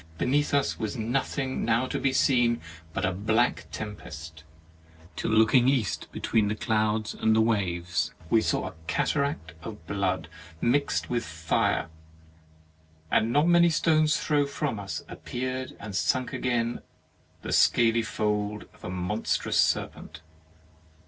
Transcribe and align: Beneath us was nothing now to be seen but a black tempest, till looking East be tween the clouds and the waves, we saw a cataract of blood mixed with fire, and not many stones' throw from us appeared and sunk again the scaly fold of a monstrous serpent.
Beneath 0.17 0.51
us 0.51 0.79
was 0.79 0.97
nothing 0.97 1.63
now 1.63 1.85
to 1.85 1.99
be 1.99 2.11
seen 2.11 2.59
but 2.91 3.05
a 3.05 3.11
black 3.11 3.67
tempest, 3.71 4.43
till 5.15 5.29
looking 5.29 5.69
East 5.69 6.11
be 6.11 6.19
tween 6.19 6.47
the 6.47 6.55
clouds 6.55 7.13
and 7.13 7.35
the 7.35 7.39
waves, 7.39 8.11
we 8.27 8.41
saw 8.41 8.65
a 8.67 8.73
cataract 8.87 9.53
of 9.61 9.85
blood 9.85 10.27
mixed 10.59 11.11
with 11.11 11.23
fire, 11.23 11.87
and 13.11 13.31
not 13.31 13.47
many 13.47 13.69
stones' 13.69 14.19
throw 14.19 14.47
from 14.47 14.79
us 14.79 15.03
appeared 15.07 15.77
and 15.79 15.95
sunk 15.95 16.33
again 16.33 16.81
the 17.43 17.53
scaly 17.53 18.01
fold 18.01 18.65
of 18.73 18.83
a 18.83 18.89
monstrous 18.89 19.59
serpent. 19.61 20.21